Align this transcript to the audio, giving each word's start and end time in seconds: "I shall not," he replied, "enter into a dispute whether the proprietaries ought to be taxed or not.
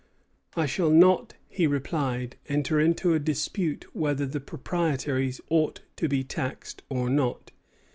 "I 0.57 0.65
shall 0.65 0.89
not," 0.89 1.35
he 1.47 1.67
replied, 1.67 2.35
"enter 2.47 2.79
into 2.79 3.13
a 3.13 3.19
dispute 3.19 3.85
whether 3.95 4.25
the 4.25 4.39
proprietaries 4.39 5.39
ought 5.51 5.81
to 5.97 6.09
be 6.09 6.23
taxed 6.23 6.81
or 6.89 7.07
not. 7.07 7.51